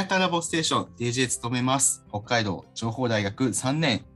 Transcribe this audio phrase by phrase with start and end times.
[0.00, 2.06] やたラボステーション DJ 務めます。
[2.08, 4.06] 北海道情報大学3年、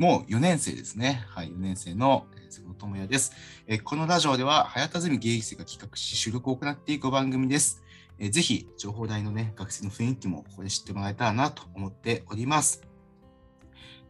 [0.00, 1.24] もう4年生ですね。
[1.28, 3.30] はい、4年生の瀬野智也です。
[3.68, 7.84] えこのラジオでは、早田ゼミ芸術が企画し、収録を行っていく番組です。
[8.18, 12.82] えぜひ、情報大のね、学生の雰囲気もここで知ってもらえたらなと思っております。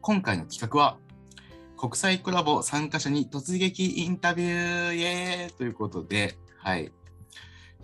[0.00, 0.96] 今回の企画は、
[1.76, 6.90] 国際コラボ参加者に突撃インタビューイエーということで、はい。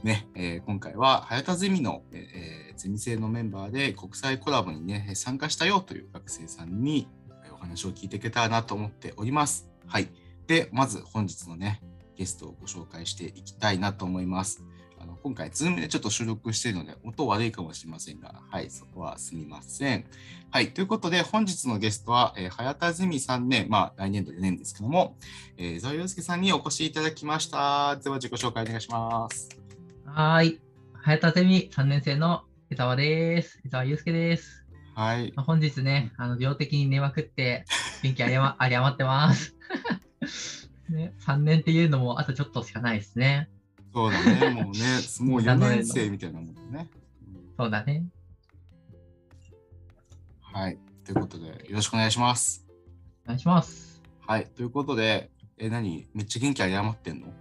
[0.05, 7.09] ね、えー今回は早田ゼミの、えーゼミ生のメンバーで国際コラボにね、参加したよという学生さんに
[7.53, 9.71] お話を聞いていけたらなと思っております。
[9.87, 10.09] はい。
[10.47, 11.81] で、まず本日のね、
[12.17, 14.63] ゲストをご紹介していきたいなと思います。
[15.01, 20.05] あの今回、 Zoom でちょっと収録しているので、音悪いかもしれませんが、はい、そこはすみません。
[20.51, 25.17] はい、ということで、本日のゲストは、えー早田ゼミ3年、まあ、来年度4年ですけども、
[25.57, 27.97] えー、沢祐介さんにお越しいただきました。
[27.97, 29.64] では、自己紹介お願いします。
[30.17, 30.61] はーい。
[30.93, 33.61] 早田ゼミ3年生の江沢です。
[33.67, 34.65] 江沢祐介です。
[34.95, 35.33] はい。
[35.35, 37.65] まあ本日ね、あの病的に寝まくって、
[38.05, 39.57] 元気あり,、ま、 あり余ってます。
[40.89, 43.51] ね、3年っていうのもあとちょっとしかないですね。
[43.93, 46.89] そうだね、もうね、 もう4年生みたいなもんだね。
[47.27, 48.05] うんそうだね。
[50.41, 50.79] はい。
[51.05, 52.65] ということで、よろしくお願いします。
[53.25, 54.01] お願いします。
[54.21, 54.47] はい。
[54.47, 56.07] ということで、え、何？
[56.15, 57.35] めっちゃ元気あり余ってんの？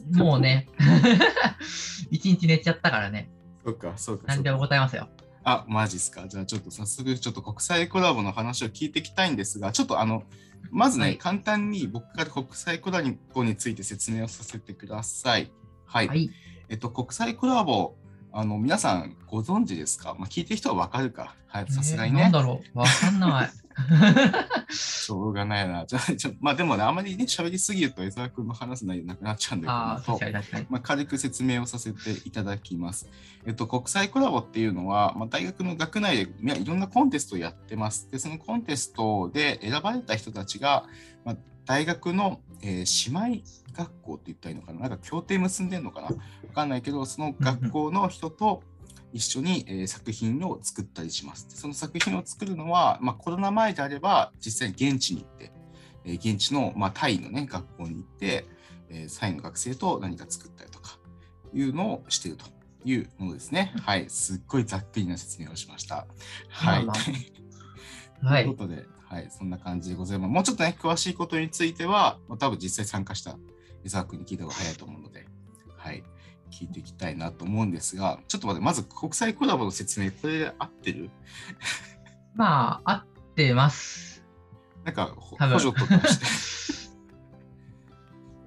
[0.12, 0.68] もうね、
[2.10, 3.30] 一日寝ちゃったからね、
[3.64, 4.24] そうか、そうか。
[4.28, 5.08] 何でも答えますよ。
[5.44, 6.26] あ、マジっすか。
[6.28, 10.22] じゃあちょっと早速、ちょっと国際コラボの話を聞いていきたいんですが、ちょっとあの、
[10.70, 13.02] まずね、はい簡単に僕から国際コラ
[13.34, 15.50] ボについて説明をさせてください。
[15.84, 16.08] はい。
[16.08, 16.30] はい。
[16.68, 17.96] えっと、国際コラボ、
[18.32, 20.14] あの、皆さんご存知ですか？
[20.18, 21.34] まあ、聞いてる人はわかるか。
[21.48, 22.18] はい、さすがにね。
[22.18, 23.50] えーなんだろうわかんない。
[24.70, 25.84] しょうがないな。
[25.86, 30.66] じゃあ、ちょまあでもね、あまりね、喋りすぎると江沢君の話す内容なくなっちゃうんで、ああ、この後確かに確かに。
[30.70, 33.08] まあ、軽く説明をさせていただきます。
[33.46, 38.10] えっと、国際コラボっていうのは、まあ、大学の学内でいやいろんなコンテストをやってます。
[38.10, 40.86] で、そのコンテストで選ばれた人たちが、
[41.24, 46.14] まあ、大学の、えー姉妹学校って言ったらいいのかななんか協定結んでんのかなわ
[46.54, 48.62] かんないけど、その学校の人と
[49.12, 51.48] 一緒に、えー作品を作ったりします。
[51.48, 55.52] でその作品を作るのは、まあ、コロナ前であれば、実際に現地に行って、
[56.04, 58.46] えー現地の、まあ、タイのね、学校に行って、
[58.88, 60.98] えー、サイの学生と何か作ったりとか
[61.54, 62.44] いうのをしていると
[62.84, 63.72] いうものですね。
[63.82, 64.08] はい。
[64.08, 66.06] すっごいざっくりな説明をしました。
[66.48, 66.84] はい。
[66.84, 67.02] まあま
[68.20, 68.46] あとはい い。
[68.46, 70.30] うことで、はい、そんな感じでございます。
[70.30, 73.38] もうちょっとね、詳しいことについては、まあ多分実際参加した
[73.84, 75.26] 江沢君に聞いた方が早いと思うので、
[75.76, 76.02] はい、
[76.62, 81.10] 聞いていきたいなと思うんですが、ちょっと待って、まず国際コラボの説明、これで合ってる？
[82.34, 84.24] まあ、合ってます。
[84.84, 86.92] なんか、補助とかして。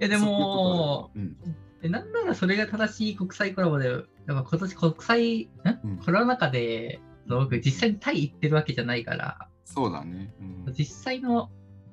[0.00, 5.50] いやでも、そういうことだよえなんならそれが正しい国際コラボで、やっぱ今年国際、ん
[5.84, 10.32] うんコロナ禍で、僕実際にタイ行ってるわけじゃないから、うん、そうだね。
[10.66, 11.50] うん、実際の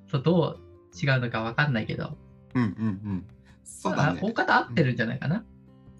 [0.07, 0.59] そうどう
[0.95, 2.17] 違うのかわかんないけど、
[2.53, 3.27] うん、うん、うん。
[3.63, 4.19] そうだね。
[4.21, 5.43] 大方合ってるんじゃないかな。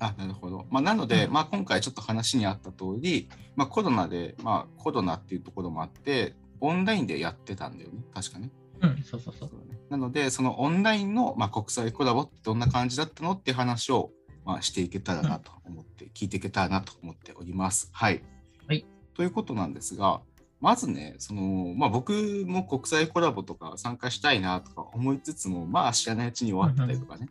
[0.07, 0.65] あなるほど。
[0.69, 8.51] まあ、なので、うんまあ、今回ちょっと話にあった通り、まあ、コロナで、まあ、コロナっていうところもあって、オンラインでやってたんだよね、確かね。
[8.81, 9.59] うん、そうそうそうそう。
[9.59, 14.11] だねなので、そのオンラインの、まあ、国際コラボってどんな感じだったのっていう話を、
[14.45, 17.89] まあ、していけたらなと思って、聞いていけたらなと思っております。
[17.93, 18.23] はい。
[18.67, 18.85] はい
[19.15, 20.21] ということなんですが、
[20.59, 27.27] まずね、そのまあ、僕も国際コラボとか参加したいなとか思いつつも、まあ知らないうちに終わってたりとかね、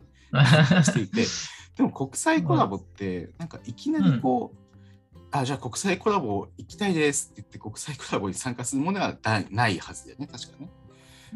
[0.83, 1.25] していて、
[1.75, 10.69] でも国際コラボって、なんかいきなりこう、あ、じゃあ国際コラボ行きたいですって言って国際コラボに参加するものはないないはずだよね、確かね。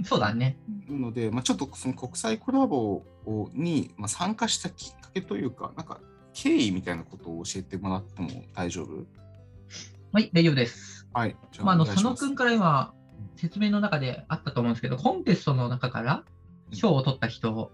[0.03, 0.59] そうだね。
[0.87, 5.99] なので、まあ、ちょっとその国際コラボをに、まあ、参加したきっかけというか、なんか
[6.33, 9.07] 経緯みたいなことを教えてもらっても大丈夫？
[10.11, 11.07] はい、大丈夫です。
[11.13, 11.35] はい。
[11.51, 12.93] じゃまあ、あの佐野君から今、
[13.37, 16.23] 説明の中であったと思うんですけど、コンテストの中から
[16.71, 17.72] 賞を取った人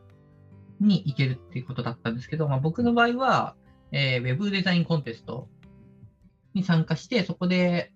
[0.84, 3.56] に行けるっていうことだったんですけど、まあ、僕の場合は、
[3.92, 5.48] えーウェブデザインコンテスト
[6.54, 7.94] に参加して、そこで、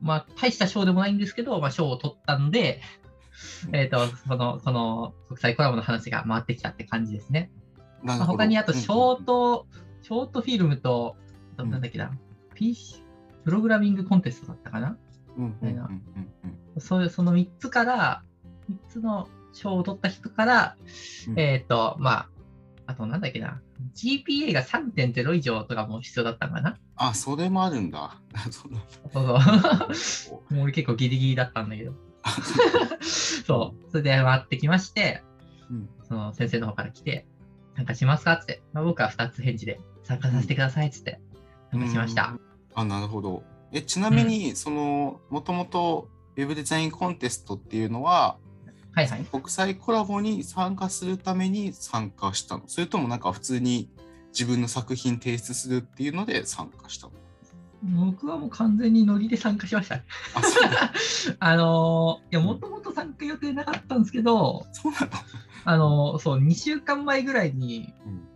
[0.00, 2.80] まあ、大した賞でもないんですけど、まあ、賞を取ったんで、
[3.72, 7.50] えっ、と、その、その、国際コラボの話が回ってきたって感じですね。
[8.02, 9.66] まあ、他にあと、うんショート、
[10.02, 11.16] ショートフィルムと、
[11.56, 12.10] なんだっけな、
[12.54, 13.02] PC、
[13.44, 14.96] プログラミングコンテストだったかな？
[15.36, 16.02] うんうんうんうん
[16.74, 16.80] うん。
[16.80, 18.22] そういう、その3つから、
[18.70, 20.76] 3つの賞を取った人から、
[21.28, 22.28] うんえっ、と、まあ、
[22.86, 23.60] あとなんだっけな、
[23.94, 28.20] GPA が3.0以上とかも必要だったのかなあ、それもあるんだ。
[28.50, 31.94] そうそう もう俺結構ギリギリだったんだけど。
[33.02, 33.90] そう。
[33.90, 35.22] それで回ってきまして、
[35.70, 37.26] うんその先生の方から来て、
[37.76, 41.20] 参加しますかって、まあ、僕は2つ返事で参加させてくださいっつって
[41.70, 42.36] 参加しました。。
[42.74, 43.42] あ、なるほど。
[43.72, 48.36] え、ちなみに、その、もともとウェブデザインコンテストっていうのは、
[48.94, 49.24] はいはい。
[49.24, 53.90] 国際コラボに参加するために参加したのそれともなんか普通に
[54.32, 57.12] 自分の作品提出するっていうので参加したの
[57.82, 59.96] 僕はもう完全にノリで参加しました。
[59.96, 60.00] あ、
[60.42, 65.08] そう あのーいや、もともと参加予定なかったんですけど、そうなの？
[65.64, 68.28] あのーそう、2週間前ぐらいに、うん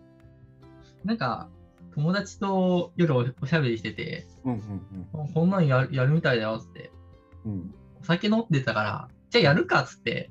[1.05, 1.47] なんか、
[1.95, 6.91] 友達と夜おおしゃべりしてて、うんうんこんなんやるやるみたいだよって、
[7.45, 7.51] うん。
[7.53, 7.75] うん。
[8.01, 10.29] お酒飲んでたから、じゃあやるかっつって、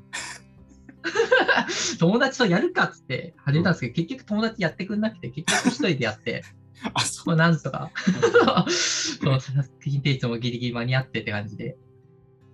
[1.98, 6.42] 友達とやるかっつって始めたんですけど、結局友達やってくんなくて、結局一人でやって、
[6.94, 7.38] あ、そまあう。
[7.38, 7.90] なんとか、
[8.68, 11.76] そう作品提出もギリギリ間に合ってって感じで。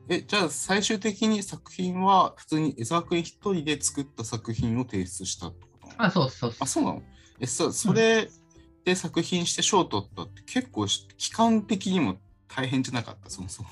[0.09, 5.89] え、じゃあ最終的に作品は普通に江沢君一人で作った作品を提出したってこと？
[5.97, 6.67] あ、そうそうそうあ、。
[6.67, 7.03] そうなの？
[7.41, 8.29] え、そそれ
[8.85, 13.69] で作品して賞を取ったって結構し期間的にも大変じゃなかった、そもそも。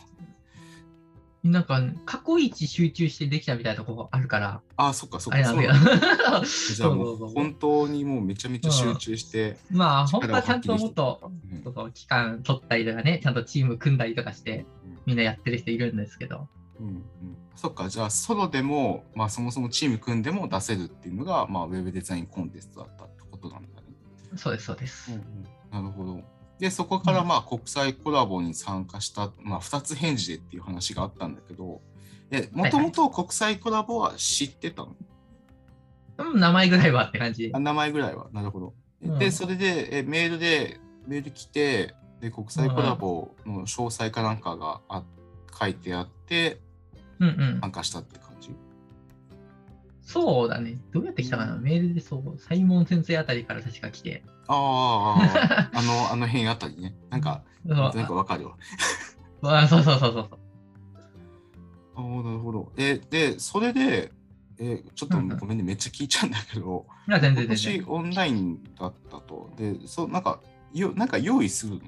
[1.42, 5.38] なんか、過去一集中してできたみたいなとこあるから、あ、そっかそっか。
[5.38, 5.84] あれなん。
[6.44, 11.32] じゃあもそう本当にもうめちゃめちゃ集中して、まあ、本当はちゃんともっと、
[11.66, 11.92] うん。
[11.92, 14.66] 期間取ったりとかね、ちゃんとチーム組んだりとかして、
[15.06, 16.48] みんなやってる人いるんですけど、
[16.78, 17.04] うんうん、
[17.56, 23.88] そっか、じゃあソロでも、まあ、そもそもチーム組んでも出せるっていうのが、まあ、ウェブデザインコンテストだったってことなんだね。
[24.36, 25.10] そうです、そうです。
[25.70, 26.20] なるほど。
[26.60, 31.80] で、そこからまあ国際コラボに参加した、まあ、2つ返事でっていう話があったんだけど、
[32.52, 34.94] もともと国際コラボは知ってたの、
[36.18, 37.58] うん、名前ぐらいはって感じあ。
[37.58, 38.28] 名前ぐらいは。
[38.32, 38.74] なるほど。
[39.02, 45.02] うんで、それでえメールで、メール来て、で、国際コラボの詳細かなんかがあ
[45.58, 46.60] 書いてあって、
[47.18, 47.60] うんうん。
[47.62, 48.29] 参加したって感じ。
[50.10, 50.76] そうだね。
[50.92, 54.24] どうやって来たかなメールでそう、サイモン先生あたりから確か来て。
[54.48, 56.96] ああ、 あの、あの辺あたりね。
[57.10, 58.56] なんか、なんかわかるわ。
[59.62, 60.40] あそうそうそうそうそう。
[61.94, 62.72] ああ、なるほど。
[62.76, 64.12] え、で、それで、
[64.58, 69.50] え、ちょっとごめんね、めっちゃ聞いちゃうんだけど、いや、全今然全オンラインだったと。
[69.56, 70.40] で、そう、なんか、
[70.74, 71.80] よなんか用意するの？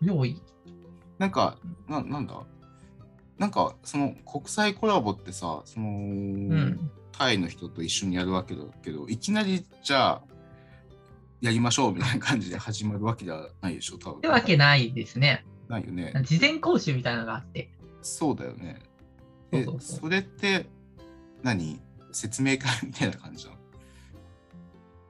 [0.02, 0.40] 用意？
[1.18, 1.56] なんか、
[1.88, 2.34] ななんだ？
[3.38, 6.90] なんか、その国際コラボってさ、その、うん。
[7.12, 10.22] タイの人と一緒にやるわけだけど、いきなりじゃあ、
[11.40, 14.18] やりましょうみたいな感じで始まるわけではないでしょ、多分。
[14.18, 15.46] ってわけないですね。
[15.68, 16.12] ないよね。
[16.24, 17.70] 事前講習みたいなのがあって。
[18.02, 18.80] そうだよね。
[19.50, 20.66] え、それって
[21.42, 21.80] 何、
[22.12, 23.58] 説明会みたいな感じなの？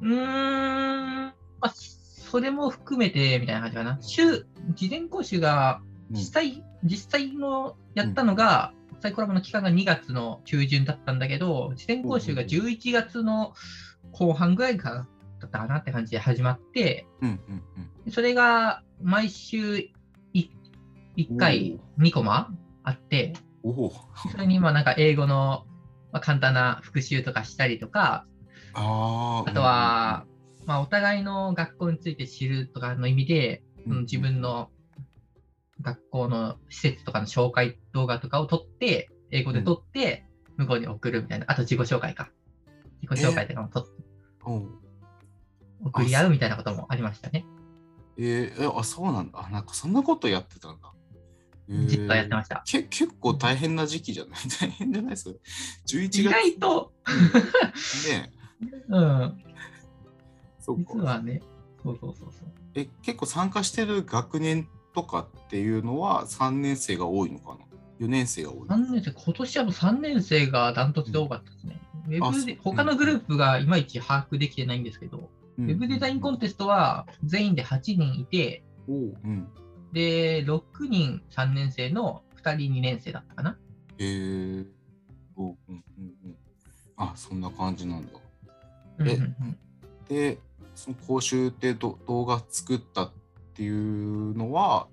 [0.01, 1.25] うーん。
[1.27, 1.33] ま
[1.63, 3.99] あ、それも含めてみたいな感じかな。
[4.01, 13.55] 週、事前講習がうん実際、実際のやったのが、国際コラボの期間が2月の中旬だったんだけど、事前講習が11月の
[14.13, 14.97] 後半ぐらいから
[15.41, 17.63] だったかなって感じで始まって、うんうん
[18.05, 18.13] うん。
[18.13, 19.75] それが毎週
[20.35, 20.51] 1,
[21.17, 22.51] 1回2コマ
[22.85, 23.35] あって。
[24.33, 25.67] それにまあなんか英語の
[26.13, 28.27] まあ簡単な復習とかしたりとか、
[28.75, 29.51] ああ。
[29.51, 30.27] あとは、
[30.67, 34.71] まあ、お互いの学校について知るとかの意味で、自分の
[35.87, 42.31] 学校の施設とかの紹介動画とかを撮って、英語で撮って、向こうに送るみたいな、あと自己紹介か。
[43.03, 43.87] 自己紹介とかも撮っ
[44.47, 44.71] うん
[45.85, 47.45] 送り合うみたいなこともありましたね。
[48.19, 49.47] えーえあ、そうなんだ。
[49.47, 50.93] あなんかそんなことやってたんだ。
[51.69, 52.63] えー実はやってました。
[52.67, 54.41] け結構大変な時期じゃない？
[54.61, 55.37] 大変じゃないそれ
[55.87, 56.21] ？11月？
[56.21, 56.93] 意外と、
[58.11, 58.33] ね。
[58.89, 59.45] うん、
[60.59, 60.99] そう実か。
[61.05, 61.41] はね、
[61.83, 62.49] そうそうそうそう。
[62.75, 68.69] え、結構参加してる学年とかっていうのは3年生が多いのかな ?4 年生が多い。
[68.69, 71.81] 3年生、今年はもう3年生がダントツで多かったですね。
[72.09, 79.49] ウェあそうブで他のグループがいまいち把握できてないんですけど、ウウェブデザインコンテストは全員で8人いて、おううん。
[79.93, 83.59] で、6人3年生の2人2年生だったかな。
[83.99, 84.67] えー、
[85.37, 86.37] おううんうんうん。
[86.97, 88.13] あ、そんな感じなんだ。
[89.01, 89.59] えうんうんうん
[90.09, 90.39] で、
[90.75, 93.26] その講習でど動画作ったって
[93.63, 94.89] いうのは、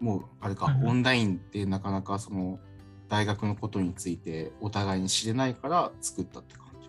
[0.00, 2.58] もうあれか、うんオンラインでなかなかその
[3.08, 6.88] 大学のことについてお互いに知れないから作ったって感じ。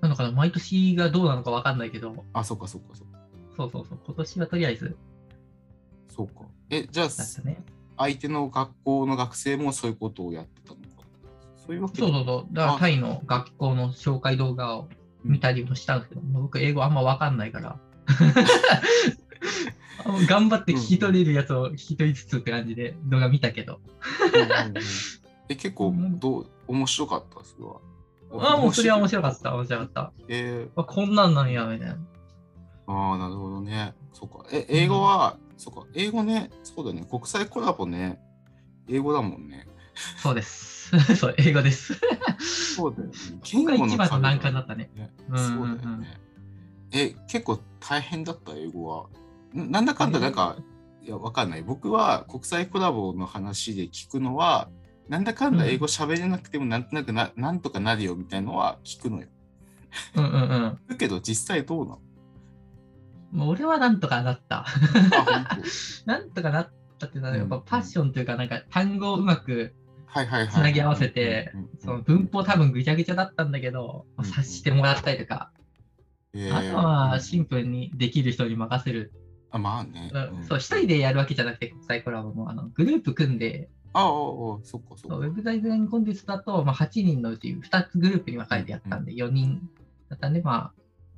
[0.00, 3.18] なのかな、毎年がどうなのか分かんないけど、あ、そっかそっかそっか。
[3.56, 4.96] そうそうそう、今年はとりあえず
[6.08, 6.42] そうか。
[6.70, 7.08] え、じゃあ、
[7.44, 7.62] ね。
[7.96, 10.82] 相手の学校の学生もそういうことをやってたのか？
[11.56, 14.88] そういうわけそうそうそう、だからあタイの学校の紹介動画を
[15.24, 17.78] 見たりもしたんですけど、僕、英語あんま分かんないから。
[20.28, 23.80] 頑張って聞き取れるやつを聞き取りつつって感じで動画見たけど。
[24.34, 24.82] うんうんうん
[25.48, 27.80] え、結構どう、面白かった、それは。
[28.50, 30.12] ああ、もうそれは面白かった、面白かった。
[30.28, 31.96] えーあこんなんなんや、みたいな。
[32.86, 33.94] ああ、なるほどね。
[34.12, 34.44] そうか。
[34.52, 35.86] え、英語は、そうか。
[35.94, 37.06] 英語ね、そうだね。
[37.08, 38.20] 国際コラボね。
[38.88, 39.66] 英語だもんね。
[40.16, 40.96] そうです。
[41.16, 41.98] そう、英語です。
[42.76, 43.14] そうだよね。
[43.42, 44.90] ここが一番の難関だったね。
[44.94, 46.18] ねうんうんうんそうだよね。
[46.92, 49.06] え、結構大変だった、英語は。
[49.52, 50.56] ななんだかんだ、なんか、
[51.02, 51.62] いや、わかんない。
[51.62, 54.68] 僕は国際コラボの話で聞くのは、
[55.08, 59.28] なんだかんだ英語喋れなくてもなんとなくな、なんとかなるよみたいのは聞くのよ。
[60.14, 60.78] うんうんうん。
[60.88, 62.00] だけど実際どうなの？
[63.32, 64.64] もう俺はなんとかなった。
[66.06, 69.74] なんとかなったっていうのは、やっぱうんパッションというか、なんか単語をうまく、
[70.14, 70.48] 当はいはいはい。
[70.50, 75.50] つなぎ合わせてうんうんうんその文法多分ぐちゃぐちゃだったんだけど、うん察してもらったりとか、
[76.34, 79.12] えーあとはシンプルにできる人に任せる。
[79.50, 80.08] あ、まあね。
[80.08, 84.10] んそう、一人でやるわけじゃなくて、国際コラボもあのグループ組んで、ああ、ああ、
[84.62, 85.16] そっかそっか。
[85.18, 89.60] ウェブデザインコンテストだと、まあ、8人のうち2つグループに分かれてやったんで、4人
[90.08, 90.72] だったんで、まあ、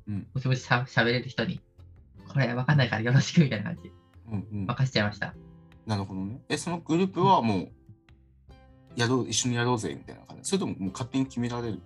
[0.07, 1.61] うんもしもししゃ喋れる人に、
[2.27, 3.91] これ分かんないからよろしくみたいな感じで
[4.29, 4.65] うんうん。
[4.65, 5.33] 任せちゃいました。
[5.87, 6.41] なるほどね。
[6.49, 7.71] え、そのグループはもう、
[8.97, 10.43] やろう、一緒にやろうぜみたいな感じ。
[10.49, 11.81] それとももう勝手に決められる？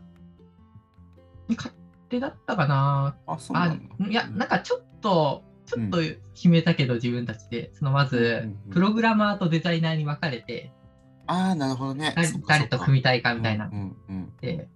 [1.50, 1.74] 勝
[2.10, 3.18] 手だったかな。
[3.28, 4.08] あ、そうなあんだ。
[4.08, 6.02] いや、なんかちょっと、ちょっとう
[6.34, 10.72] 決めたけど、自分たちで、そのまずプログラマーとデザイナーに分かれて、
[11.28, 12.16] ああ、なるほどね。
[12.48, 13.70] 誰と組みたいかみたいな。
[14.42, 14.68] で、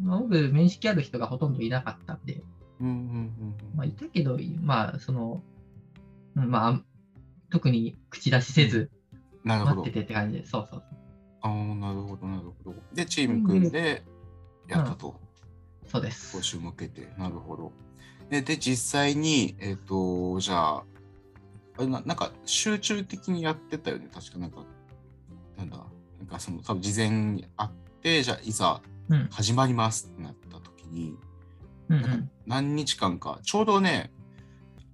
[0.00, 2.42] まあ、僕、面識ある人がほとんどいなかったんで、
[2.80, 5.42] うんうんうんまあ、いたけど、まあ、その、
[6.34, 6.82] うんまあ、
[7.50, 8.90] 特に口出しせず、
[9.44, 9.90] 待って。
[9.90, 10.82] てって感じで、そうそう
[11.42, 12.74] ああ、なるほど、なるほど。
[12.94, 14.02] で、チーム組んで
[14.68, 15.20] やったと。
[15.86, 16.42] そうです募。
[16.42, 17.08] 集向けて。
[17.18, 17.72] なるほど。
[18.30, 20.84] で、で実際に、えっ、と、じゃあ、
[21.78, 24.08] あれななんか集中的にやってたよね。
[24.12, 24.64] 確かなんか、
[25.56, 25.76] なんだ、
[26.18, 29.28] なんかその、多分事前にあって、じゃあ、いざうん。
[29.30, 31.16] 始まりますってなった時に、
[31.88, 32.30] うんうん。
[32.46, 34.12] 何日間か、ちょうどね、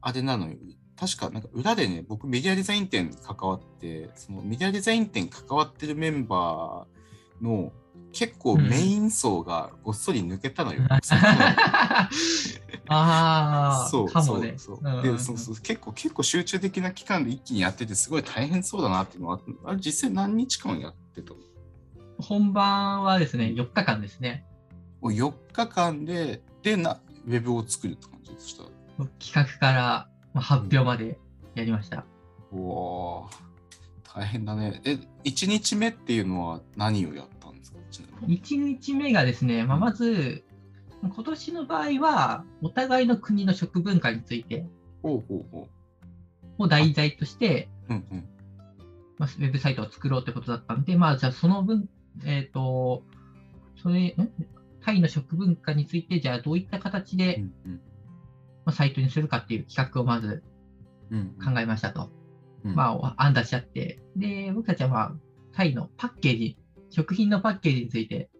[0.01, 0.57] あれなのよ。
[0.97, 7.73] 確か、なんか裏でね、僕メディアデザイン展に関わって、そのメディアデザイン展に関わってるメンバーの
[8.13, 10.83] 結構メイン層がごっそり抜けたのよ。
[11.03, 11.21] その
[12.89, 14.55] あそうあ、かもね。
[14.59, 21.37] そうそううんうんでそうそう結構結構集中的な期間で一気にやっててすごい大変そうだなっていうのはあれ実際何日間やってたの？
[22.19, 24.45] 本番はですね、4日間ですね。
[25.01, 28.65] もう4日間ででなウェブを作るって感じでした。
[29.19, 31.19] 企画からまあ発表まで
[31.55, 32.05] やりました。
[32.53, 33.29] うわー
[34.15, 34.81] 大変だね。
[34.85, 37.32] え、1日目っていうのは何をやった。
[38.27, 40.45] 1日目がですね、まあ、まず、
[41.03, 44.67] 今年の場合は、お互いの国の食文化について
[46.59, 47.95] を題材として、う。
[47.95, 48.29] うんうん。
[49.19, 51.89] まあ、ウェブサイトを作ろうってことだったんで、まあ、じゃあその分、
[52.25, 53.03] えっ、と、
[53.83, 54.31] それ、ん
[54.85, 57.81] タイの食文化について、じゃあどういった形で、うんうん
[58.65, 60.43] まあ、サイトにするかっていう企画をまず
[61.11, 62.11] うん考えましたと。
[62.65, 65.13] うんまあ、案出し合って、で、僕たちはまあ、
[65.53, 66.57] タイのパッケージ、
[66.93, 68.31] 食品のパッケージについて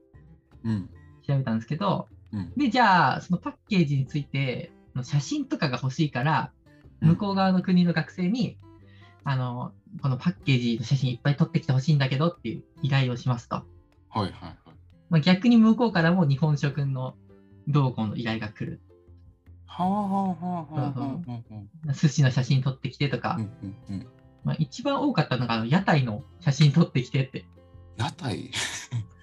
[0.65, 0.91] うん
[1.27, 6.53] 調べたんですけど、うんで、じゃあ、そのパッケージについて、の写真とかが欲しいから、
[7.01, 8.59] 向こう側の国の学生に、
[9.25, 13.57] あの、このパッケージの写真いっぱい撮ってきてほしいんだけどっていう依頼をしますと。
[13.57, 14.57] はいはいはい。
[15.11, 17.15] まあ、逆に向こうからも日本食の
[17.69, 18.81] 同行の依頼が来る。
[19.67, 21.21] はあはあはあは
[21.87, 21.95] あは。
[21.95, 23.51] 寿司の写真撮ってきてとか、うん
[23.91, 24.07] うんうん。
[24.45, 27.45] まあ、一番多かったのがあの屋台の写真撮ってきてって。
[28.05, 28.51] 屋台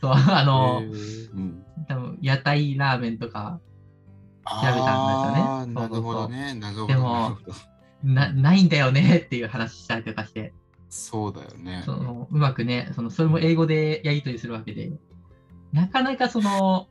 [0.02, 3.60] そうあの、うん多分屋台ラーメンとか
[4.46, 6.54] あ調べたんですよねなるほどね。
[6.56, 6.88] なるほど。
[6.88, 7.38] でも
[8.04, 10.54] ななないんだよねっていう話したりとかして、
[10.90, 11.84] そうだよね。
[11.86, 14.92] そのうまくねその、それも英語でやり取りするわけで、
[15.74, 16.88] なかなかその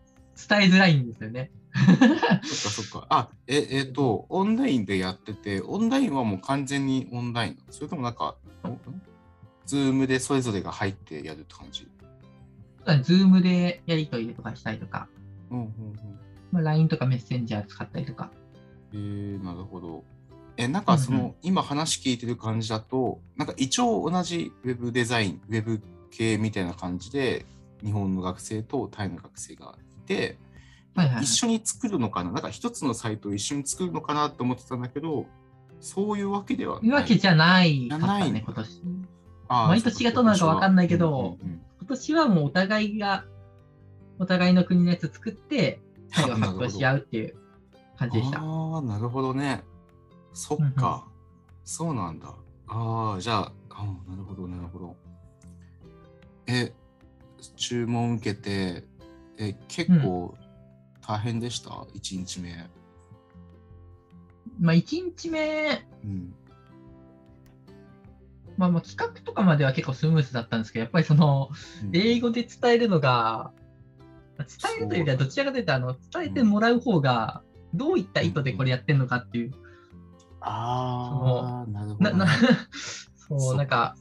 [0.48, 1.50] 伝えづらいんですよね。
[1.74, 3.06] そっかそっか。
[3.10, 8.36] あ、え、えっ、と、オンラインでやってて、オンラインはもう完全にオンラインそれともなんか、
[9.68, 11.86] Zoom でそれぞれが入ってやるって感じ？
[13.02, 15.08] ズームでやり取りとかしたりとか、
[15.50, 15.72] うんうんうん。
[16.50, 18.30] まあ、LINE とかメッセンジャー使ったりとか。
[18.94, 20.04] えー、なるほど。
[20.56, 27.44] え、なんかその、うんう今話聞いてる感じだと、なんか一応同じウェブデザイン、ウェブ系みたいな感じで、
[27.84, 30.38] 日本の学生とタイの学生がいて、
[30.94, 32.32] はいはいはい一緒に作るのかな？
[32.32, 35.26] なんか一つのサイトを一緒に作るのかなと思ってたんだけど、
[35.80, 36.86] そういうわけではない。
[36.86, 38.82] いうわけじゃないね、じゃないの今年。
[39.48, 43.24] 毎年がどうなのかわかんないけどうんうんうん今年はもうお互いが、
[44.18, 47.34] お互いの国のやつ作って、タイを発表し合うっていう
[47.96, 48.40] 感じでした。
[48.40, 49.62] ああ、なるほどね。
[50.34, 51.08] そっか。
[51.64, 52.34] そうなんだ。
[52.66, 54.96] ああ、じゃあ、あーなるほど、なるほど。
[56.46, 56.74] え、
[57.56, 58.84] 注文受けて、
[59.38, 60.36] え、結構
[61.00, 62.68] 大変でした、一 ?1 日目。
[64.60, 66.34] まあ、1日目、うん。
[68.58, 71.48] まあ、まあ企画とかまでは結構スムーズだったんですけど、やっぱりその、
[71.92, 73.52] 英語で伝えるのが、
[74.36, 74.46] 伝
[74.78, 79.52] えるというよりはどちらかというと、あの伝えてもらう方が、どういった意図でこれやってるのかっていう、
[80.40, 82.26] ああ、なるほど、ね。
[83.16, 83.94] そう、なんか、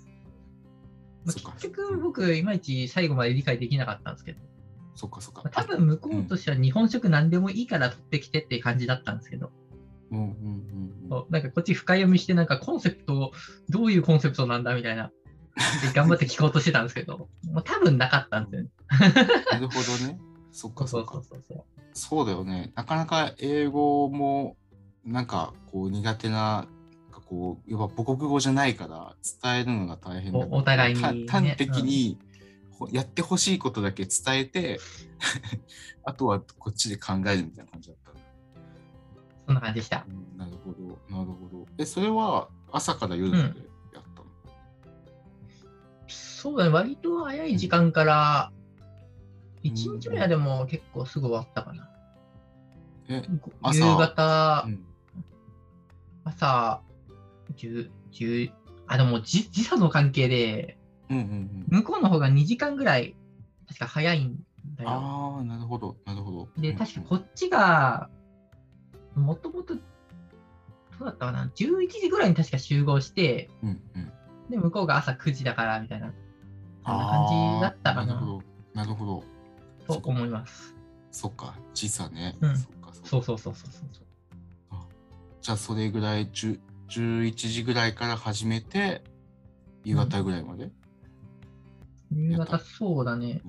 [1.23, 4.39] まあ結局僕、いまいち最後まで理解できなかったんですけど、
[4.95, 5.43] そっかそっか。
[5.43, 5.63] まあ。
[5.63, 9.66] 多分向こうとしては日本食何でもいいから取ってきてって感じだったんですけど、うん
[10.11, 10.27] うんうん
[11.11, 11.25] うん。
[11.29, 13.31] なんかこっち深読みして、なんかコンセプト、
[13.69, 15.11] どういうコンセプトなんだみたいな、
[15.81, 18.69] で頑張って聞こうとしてたんですけど、 もう多分なかったんですよね。
[19.51, 20.19] なるほどね。
[20.51, 21.21] そっかそっか
[21.93, 22.71] そうだよね。
[22.75, 24.55] なかなか英語も
[25.05, 26.67] なんかこう苦手な、
[27.05, 32.19] なんかこう、要は母国語じゃないから伝えるのが大変だおお互いにねた端的に、
[32.71, 34.79] ほやってほしいことだけ伝えて、
[36.05, 38.06] あとはこっちで考えるみたいな感じだった。
[39.47, 40.05] そんな感じでした。
[40.07, 41.65] うんなるほど、なるほど。
[41.79, 44.27] え、それは朝から夜までやったの、
[46.07, 48.51] そうだね、割と早い時間から、
[49.63, 51.89] 1日目はでも結構すぐ終わったかな。
[53.09, 53.77] え、ご朝？
[53.77, 54.85] 夕方、うん、
[56.25, 56.81] 朝、
[57.55, 58.51] 10、10、
[58.85, 60.77] あ、でも時時差の関係で、
[61.09, 61.65] うんうんうん。
[61.69, 63.15] 向こうの方が2時間ぐらい、
[63.67, 64.37] 確か早いん
[64.75, 64.89] だよ。
[64.89, 66.49] ああ、なるほど、なるほど。
[66.61, 68.09] で、うん確かこっちが、
[69.17, 69.81] もともと、ど
[71.01, 74.11] うだったかな、11時ぐらいに確か集合して、うんうん。
[74.49, 76.13] で、向こうが朝9時だから、みたいな、
[76.85, 78.43] そんなあ感じだったかな、ーなるほど、
[78.73, 79.23] なるほど。
[79.99, 80.75] と思います。
[81.11, 82.35] そっか、時差ね。
[82.41, 84.07] うんそっか、そうそうそうそうそう。
[85.41, 86.59] じゃあそれぐらい10
[86.89, 89.01] 11時ぐらいから始めて
[89.83, 90.71] 夕方ぐらいまで、
[92.11, 93.41] 夕やった方、そうだね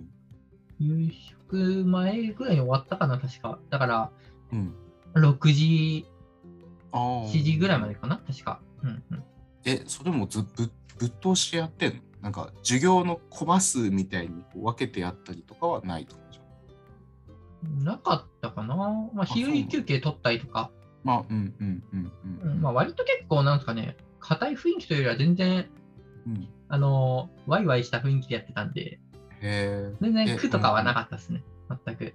[0.80, 1.06] うん。
[1.08, 3.58] 夕食前ぐらいに終わったかな、確か。
[3.70, 4.10] だから、
[4.52, 4.74] うん、
[5.14, 6.06] 6時、
[6.92, 8.60] ああ7時ぐらいまでかな、確か。
[8.82, 9.24] うんうん、
[9.64, 12.00] えそれもずぶぶっ通しでやってんの？
[12.22, 16.16] なんか授業のコマ数みたいにこう分けてやったりとかはないと
[17.84, 18.76] なかったかな？
[18.76, 20.70] まあ、昼休憩取ったりとか、
[21.02, 22.12] まあうんうんうん
[22.44, 22.60] うんうん。
[22.60, 25.68] まあ、割と結構、なんですかね、硬い雰囲気というよりは全然、
[26.26, 26.48] うん。
[26.68, 29.00] あのーワイワイした雰囲気でやってたんで、へ
[29.42, 31.42] え全然え苦とかはなかったですね、
[31.84, 32.14] 全く。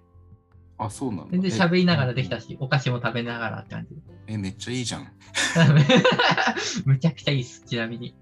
[0.86, 1.28] あそうなんだ。
[1.32, 3.96] 全然喋りながらできたえし、お菓子も食べながらって感じ。
[4.28, 5.12] えめっちゃいいじゃん。
[6.86, 8.15] むちゃくちゃいいです、ちなみに。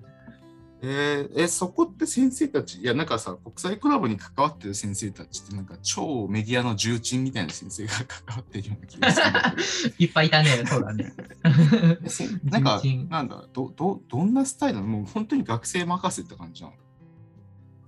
[0.84, 11.13] えーえそこって先生たちいやなんかさ国際コラボに関わってる先生たちってなんか超メディアの重鎮みたいな先生が関わってるような気がする いっぱいいたね、そうだね。
[12.45, 14.88] なんかなんだど、ど、どんなスタイルなの？
[14.88, 16.74] もう本当に学生任せって感じなの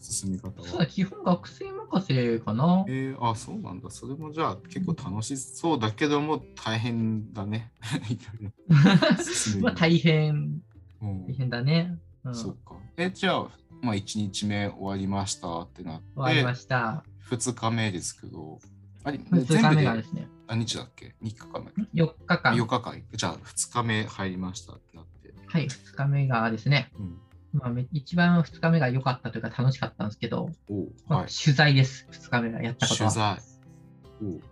[0.03, 0.67] 進み方は。
[0.67, 2.85] そうだ、基本学生任せかな。
[2.87, 3.89] えー、あ、そうなんだ。
[3.89, 7.71] それもじゃあ結構楽しそうだけども大変だね。
[9.61, 10.61] まあ大変、
[11.01, 11.97] うん大変だね。
[12.23, 12.75] うん、終そうか。
[12.97, 13.47] え、じゃあ、
[13.81, 17.03] まあ1日目終わりましたってなって、わりました。
[17.29, 18.59] 2日目ですけど、
[19.03, 22.01] あれ、2全部で日目がですね、何日だっけ ?3 日間目。
[22.01, 22.55] 4日間。
[22.55, 23.03] 4日間。
[23.13, 25.33] じゃあ2日目入りましたってなって。
[25.47, 27.17] はい、2日目がですね、うん。
[27.53, 31.27] まあ、め一番2日目が良かったというか楽しかったんですけど、おうまあはい。
[31.29, 33.39] 取材です、2日目がやったこと取は。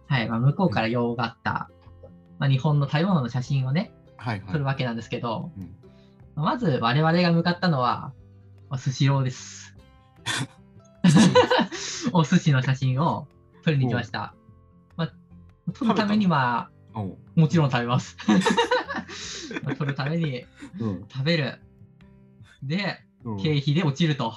[0.07, 1.69] はいまあ、向こうから用があった、
[2.37, 4.65] まあ、日本の食べ物の写真をね、はいはい撮る。
[4.65, 5.75] わけなんですけど、うん
[6.35, 8.13] まず我々が向かったのは、
[8.69, 9.75] まあスシローです。
[12.13, 13.27] お寿司の写真を
[13.63, 14.33] 撮りに行きました。
[14.95, 15.13] まあ、
[15.73, 18.17] 撮るためには、おうもちろん食べます。
[19.63, 20.45] まあ撮るために
[20.79, 21.59] うん食べる。
[22.63, 24.33] で、うん経費で落ちると。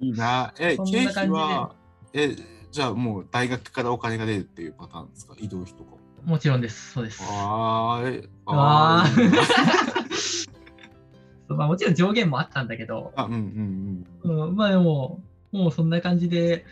[0.00, 0.52] いいな。
[0.58, 1.74] え、経費は、
[2.12, 2.36] え、
[2.72, 5.36] じゃあもう大学からお金が出るっていうパターンですか？
[5.38, 5.96] 移動費とか。
[6.24, 6.92] もちろんです。
[6.92, 7.22] そうです。
[7.24, 10.44] あーえ、あー
[11.54, 16.64] まあ、もちろん上限もあったんだけど、あ、うんうんうん、まあでも、もうそんな感じで、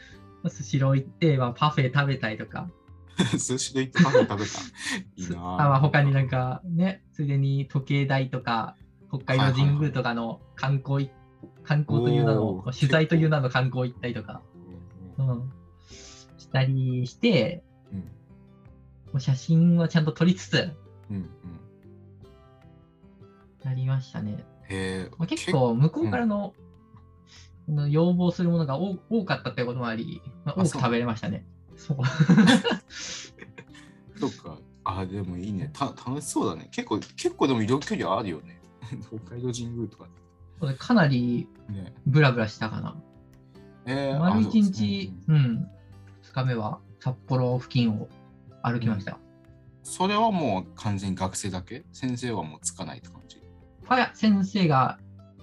[0.42, 2.68] まあスシロー行って、まあ、パフェ食べたりとか、
[3.18, 3.38] うん。
[3.38, 4.58] 寿司で行ってパフェ食べた。
[5.16, 5.38] いいすな。
[5.38, 8.76] あまあ、他になんかね、ついでに時計台とか、
[9.08, 11.10] 北海道神宮とかの観光い、
[11.64, 14.42] 観光という名の取材という名の観光行ったりとか、
[15.18, 15.52] うんうんうん、
[16.38, 18.04] したりして、うん
[19.12, 20.70] もう写真はちゃんと撮りつつ、
[21.10, 21.28] うんうん。
[23.62, 24.44] なりましたね。
[25.18, 26.54] まあ、結構向こうからの,、
[27.68, 31.44] あの要望するものが多多かったってこともあり、多く食べれましたね。
[31.86, 31.98] そう。
[34.18, 34.58] そっか。
[34.84, 35.70] あ、でもいいね。
[35.72, 36.68] た楽しそうだね。
[36.70, 38.60] 結構、結構でも移動距離あるよね。
[39.08, 40.06] 北海道神宮とか
[40.60, 41.94] それかなりね。
[42.06, 42.96] ブラブラしたかな。
[43.86, 45.68] えー、丸一あ日、うん、
[46.22, 48.08] 2日目は札幌付近を
[48.62, 49.18] 歩きました。
[49.82, 51.84] それはもう完全に学生だけ？
[51.92, 53.42] 先生はもうつかないって感じ？
[53.88, 54.98] あいや、先生が、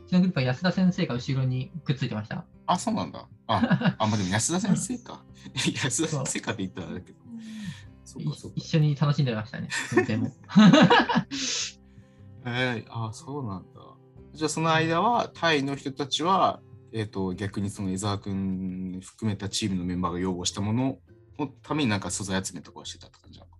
[0.05, 2.45] うちのグループは安田先生が後ろにくっついてました。
[2.65, 3.27] あ、そうなんだ。
[3.49, 5.23] あ、あまあ、でも安田先生か。
[5.83, 7.19] 安田先生かって言ったらあれだけど。
[8.55, 10.31] 一緒に楽しんでましたね、先生も。
[12.45, 13.81] えー、あ、そうなんだ。
[14.33, 16.61] じゃあその間はタイの人たちは、
[16.93, 20.99] えっ、と逆にその江沢君含めたチームのメンバーが要望したもの
[21.37, 23.51] のためになんか素材集めとかをしてたって感じなの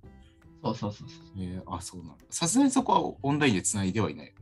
[0.64, 1.28] そうそうそうそう。
[1.38, 2.26] えー、あ、そうなんだ。
[2.30, 4.40] さすがにそこはオンラインでつないではいないよね。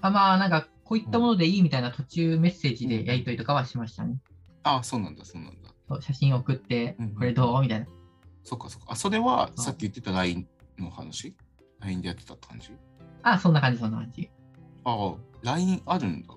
[0.00, 4.16] あまあ、なんか、こういったものでいいみたいな途中メッセージでやり取りとかはしましたね。
[4.62, 5.68] あ、そうなんだ、そうなんだ。
[5.86, 7.60] そう写真送ってこれどう？
[7.60, 7.86] みたいな。
[8.42, 8.86] そっかそっか。
[8.92, 10.48] あ、それはさっき言ってた LINE
[10.78, 11.36] の話
[11.80, 12.70] ?LINE でやってた感じ？
[13.22, 14.30] あ、そんな感じ、そんな感じ。
[14.84, 16.34] ああ、LINE あるんだ。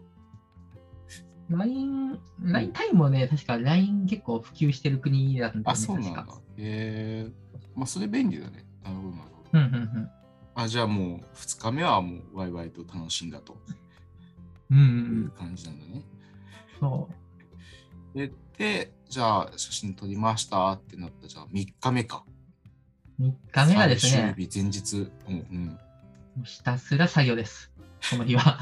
[1.50, 6.26] LINE、LINE タイもね、確か LINE 結構普及してる国だったんだあ、よね、そうなんだ。
[6.58, 7.32] へえ
[7.74, 8.66] まあ、それ便利だね。
[8.84, 9.60] なるほど、なるほど。
[9.60, 10.10] うんうんうん。
[10.56, 13.58] あ、じゃあもう2日目はもうワイワイと楽しんだと
[14.72, 16.04] いんう感じなんだね。
[16.80, 17.10] そ
[18.16, 18.18] う。
[18.18, 22.24] で、でじゃあ写真撮りましたってなったじゃあ3日目か。
[23.20, 25.12] 3日目はですね、最終日前日。
[25.28, 25.66] うんうん。
[25.68, 27.72] もうひたすら作業です。
[28.10, 28.58] この日は。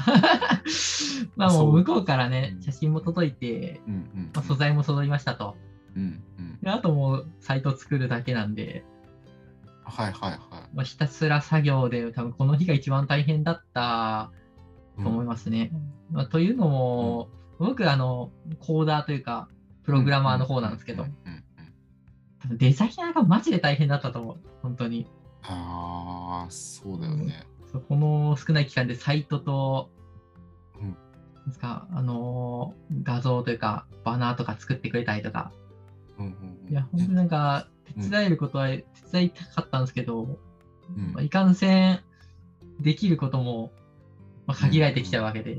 [1.36, 5.56] まあもう向こうからねう、ん写真も届いて、うんうんまあ、素材も揃いましたと。
[5.96, 6.58] うんうん。
[6.60, 8.84] であともうサイト作るだけなんで、
[9.90, 10.40] はいはいはい。
[10.72, 14.30] まあ、ひたすら作業で、多分この日が一番大変だった
[15.02, 15.72] と思いますね。
[16.10, 19.48] まあ、というのも、僕、あの、コーダーというか、
[19.82, 21.06] プログラマーの方なんですけど
[22.48, 24.36] デザイナーがマジで大変だったと思う。
[24.62, 25.06] 本当に。
[25.42, 27.44] ああ、そうだよね。
[27.70, 29.90] そうこの少ない期間でサイトと、
[30.80, 30.96] うん
[31.46, 35.52] ですか、あのー画像というか、バナーとか作ってくれたりとか、
[36.18, 36.32] うんうん
[36.64, 40.38] うんいや、本当になんか、うん手伝えることは手伝いたかったんですけど、
[40.96, 42.00] うんまあいかんせん、
[42.78, 43.72] できることも、
[44.50, 45.58] まあ、限られてきちゃうわけで、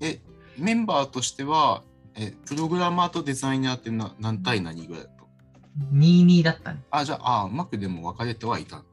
[0.00, 0.20] え、
[0.58, 1.82] メンバーとしては、
[2.14, 5.26] え、プログラマーとデザイナーってな何対何ぐらいだと
[5.92, 6.82] 22だったね。
[6.90, 8.86] あ、じゃあ、あうまくでも分かれてはいたんだ。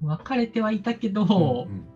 [0.00, 1.86] 分かれてはいたけど、うんうん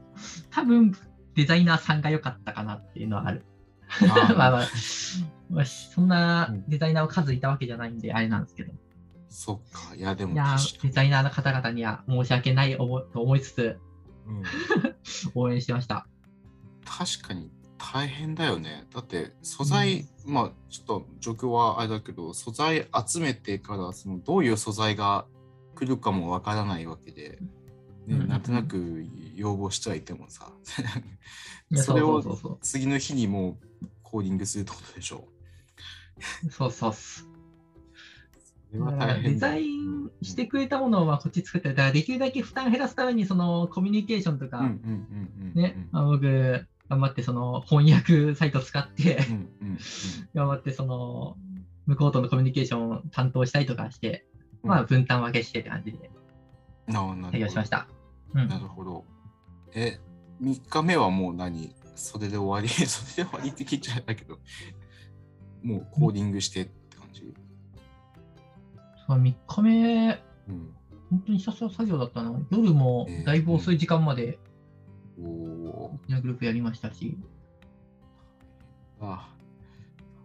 [0.51, 0.97] 多分
[1.35, 3.45] デザイナーさんが良かったかなっていうのはある。
[3.89, 4.69] あー まあまあ、
[5.51, 8.73] まあ、そんなうんデザイナーの数いたわけじゃないんで、あれなんですけど。
[9.29, 9.95] そっか。
[9.95, 10.35] いや、でも
[10.83, 13.79] デザイナーの方々には申し訳ないと思いつつ、
[14.27, 14.43] に、うん
[15.35, 16.07] 応援してました。
[16.87, 18.87] 確かに大変だよね。
[18.95, 25.27] だって素材、まあちょっと状況はあれだけど、素材集めてからそのどういう素材が
[25.75, 27.39] 来るかもわからないわけで、ね
[28.09, 28.15] うん。
[28.15, 30.53] うんうんなんとなく要望してはいてもさ、
[31.75, 35.29] それを次の日にもうコーディングするってことでしょ。
[36.51, 36.71] そう。
[36.71, 37.37] そうそう
[39.23, 41.75] デザインしてくれたものをまあこっち作ってる。
[41.75, 49.19] だからできるだけ負担減らすためにそのコミュニケーションとか、うんうんうんうんね、僕、頑張ってその翻訳サイト使って、
[50.35, 51.37] 頑張ってその
[51.87, 54.27] 向こうとのコミュニケーションを担当したりとかして、
[54.63, 54.71] うん。
[54.71, 56.11] まあ分担分けしてって感じで
[56.89, 57.89] 作業しました。
[58.35, 58.49] うん。
[58.49, 59.05] なるほど。
[59.75, 59.99] え、
[60.43, 61.75] 3日目はもう何？
[61.95, 62.69] それで終わり？
[62.87, 64.39] それで終わりって聞いちゃうんだけど、
[65.63, 67.35] もうコーディングしてって感じ？
[69.07, 70.75] そう3日目、うん。
[71.11, 72.45] 本当にひたすら作業だったの。
[72.51, 74.39] 夜もだいぶ遅い時間まで
[75.19, 79.05] おお大きなグループやりましたし、ー。
[79.07, 79.29] あ、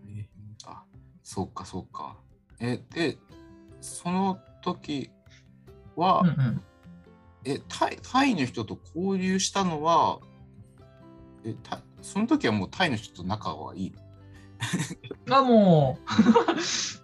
[0.05, 0.25] 大変
[0.63, 0.83] だ。
[1.23, 2.17] そうか、そうか。
[2.59, 3.17] え、で、
[3.79, 5.09] その時
[5.95, 6.61] は、うんうん、
[7.45, 10.19] えタイ、タイの人と交流したのは、
[11.43, 13.95] え、タその時はもうタイの人と仲はいい
[15.31, 15.97] あ、も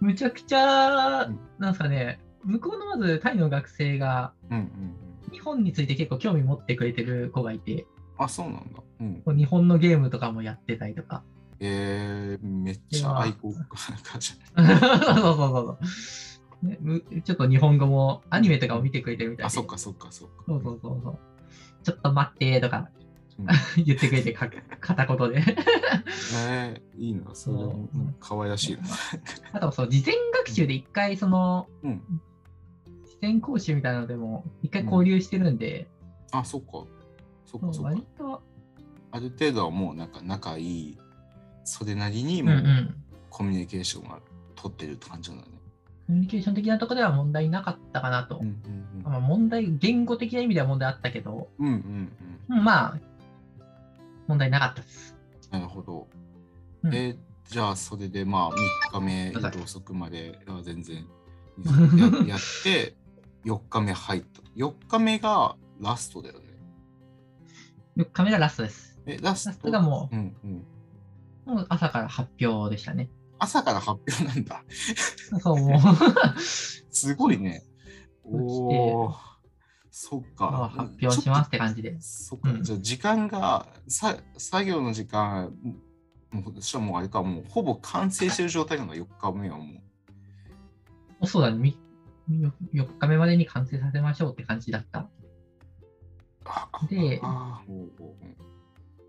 [0.00, 5.07] う、 むちゃくちゃうん、なんですかね、向こうのまずタイの学生がうんうんうん。
[5.30, 7.86] 日本について結構興味持ってくれてる子がいて、
[8.18, 8.82] あ、そうなんだ。
[9.26, 9.36] うん。
[9.36, 11.22] 日本のゲームとかもやってたりとか。
[11.60, 14.32] えー、めっちゃ愛好家な感じ。
[14.54, 15.78] そうそうそうそ
[16.62, 17.04] う、ねむ。
[17.24, 19.46] ちょっと日本語もアニメとかを見てくれてるみたいで。
[19.46, 20.44] あ、そっかそっかそっか。
[20.46, 21.18] そうそうそうそう。
[21.84, 22.90] ちょっと待ってとか
[23.38, 23.46] うん
[23.84, 25.42] 言ってくれてか、片言で。
[26.36, 28.82] えー、いいな、それもうん可愛らしいな。
[29.52, 32.02] あとそう、事前学習で一回その、うん。
[33.20, 35.88] 事前講習みたいなのでも一回交流してるんで、
[36.30, 36.84] あ、そっか。
[37.46, 38.06] そっかそっ割か。
[38.18, 38.42] と、
[39.10, 40.98] ある程度はもうなんか仲いい、
[41.64, 42.94] それなりにうんもううん。
[43.30, 44.20] コミュニケーションが
[44.54, 45.52] 取ってるって感じなんだね。
[46.06, 48.38] コミュニケーション的なところでは問題なかったかなと。
[48.40, 48.62] うん
[49.02, 51.72] まあ、問題、言語的な意味では問題あったけど、うんうん。
[51.72, 52.12] うんうん
[52.50, 52.58] うん。
[52.58, 52.98] うんまあ、
[54.26, 55.16] 問題なかったです。
[55.50, 56.08] なるほど。
[56.84, 57.16] うんえー
[57.48, 58.50] じゃあそれでま
[58.92, 61.06] あ3日目はい夜遅くまでは全然
[62.26, 62.94] ややって、
[63.44, 64.42] 4日目入った。
[64.56, 66.46] 4日目がラストだよね。
[67.96, 69.00] 4日目がラストです。
[69.06, 69.50] え、ラスト？
[69.50, 70.66] ラストがもうんうん。
[71.46, 73.10] う、もう朝から発表でしたね。
[73.38, 74.62] 朝から発表なんだ。
[75.40, 77.64] そう、もう すごいね。
[78.24, 79.14] おお。
[79.90, 80.50] そっか。
[80.50, 82.00] まあ発表しますって感じで。
[82.00, 85.52] そっか、うんじゃあ時間がさ作業の時間
[86.30, 89.80] もうしかもあれかもうほぼ完成してる状態なの4日目はも
[91.22, 91.76] うそうだね、みみ
[92.30, 92.52] 4
[92.98, 95.08] 日目までに完成させましょうって感じだった。
[96.44, 97.20] あで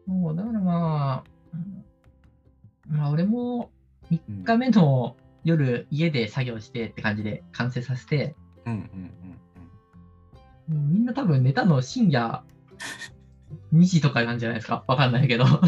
[0.05, 1.85] もうだからまあ、うん
[2.97, 3.71] まあ俺も
[4.11, 8.35] 3日目の夜家で作業してって感じで完成させて、
[10.67, 12.43] みんな多分寝たの深夜
[13.73, 14.83] 2時とかなんじゃないですか？
[14.87, 15.45] わかんないけど。
[15.45, 15.59] でも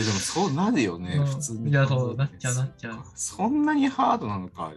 [0.00, 1.26] そうなるよね、うん。
[1.26, 1.70] 普通に。
[1.70, 3.02] いやそうなっちゃうなっちゃう。
[3.14, 4.76] そんなにハードなのかあれ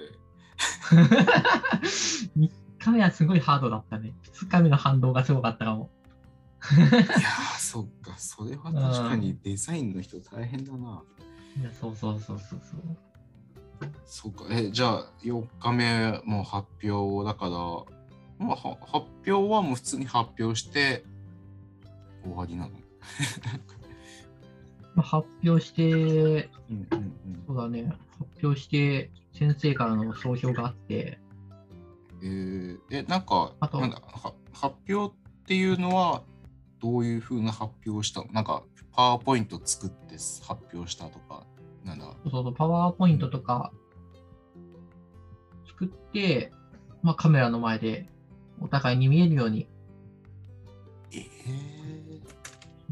[0.91, 4.13] 3日目はすごいハードだったね。
[4.33, 5.89] 2日目の反動がすごかったかも。
[6.77, 8.17] いやーそっか。
[8.17, 11.03] それは確かにデザインの人大変だな。
[11.59, 12.97] いやそうそうそうそうそう。
[14.05, 14.45] そっか。
[14.49, 21.03] えじゃあ4日目もう発表だから、まあ、は発表はもう普通に発表して
[22.23, 22.71] 終わりなの？
[24.95, 27.43] まあ、発表して、うんうんうん。
[27.47, 31.19] そうだね、発表して、先生からの総評があって、
[32.21, 32.79] えー。
[32.91, 36.23] えなんかあとなんだは発表っていうのは
[36.81, 38.31] どういうふうな発表をしたの？
[38.31, 40.15] なんかパワーポイント作って
[40.47, 41.45] 発表したとか
[41.83, 42.05] なんだ？
[42.23, 43.71] そうそうパワーポイントとか
[45.67, 46.51] 作って、
[47.01, 48.07] まあ、カメラの前で
[48.61, 49.67] お互いに見えるように、
[51.11, 52.21] えー、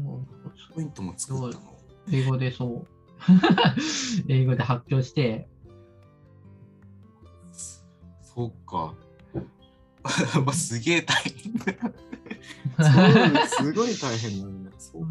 [0.04, 0.26] そう。
[0.74, 1.78] ポイントも作ったの？
[2.10, 2.86] 英語でそう、
[4.28, 5.48] 英語で発表して、
[8.34, 8.94] そうか。
[10.44, 11.52] まあ、すげえ大変
[13.48, 14.70] すごい大変なんだ。
[14.78, 15.08] そうか。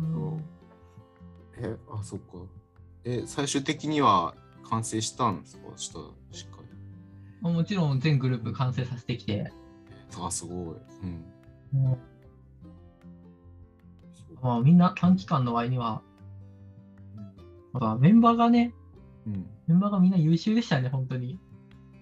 [1.58, 2.26] え、あ、そっか。
[3.06, 4.36] え、最終的には
[4.70, 5.78] 完成したんですか？
[5.78, 6.00] した
[6.32, 6.68] しっかり。
[7.42, 9.52] まあもちろん全グループ完成させてきて、
[10.20, 10.76] あ、すごい。
[11.04, 11.26] うん。
[14.42, 16.02] まあ、みんな短期間の割には、
[17.74, 18.74] やっぱメンバーがね、
[19.26, 19.50] うん。
[19.68, 21.40] メンバーがみんな優秀でしたね、本当に。